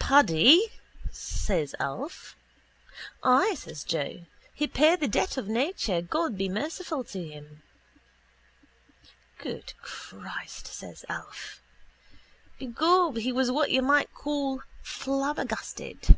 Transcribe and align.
—Paddy? 0.00 0.72
says 1.12 1.72
Alf. 1.78 2.34
—Ay, 3.22 3.54
says 3.54 3.84
Joe. 3.84 4.22
He 4.52 4.66
paid 4.66 4.98
the 4.98 5.06
debt 5.06 5.36
of 5.36 5.46
nature, 5.46 6.02
God 6.02 6.36
be 6.36 6.48
merciful 6.48 7.04
to 7.04 7.22
him. 7.24 7.62
—Good 9.38 9.74
Christ! 9.80 10.66
says 10.66 11.04
Alf. 11.08 11.60
Begob 12.58 13.18
he 13.20 13.30
was 13.30 13.52
what 13.52 13.70
you 13.70 13.80
might 13.80 14.12
call 14.12 14.64
flabbergasted. 14.82 16.16